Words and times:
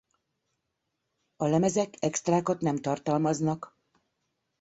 A 1.37 1.45
lemezek 1.47 1.93
extrákat 1.99 2.61
nem 2.61 2.77
tartalmaznak. 2.77 3.75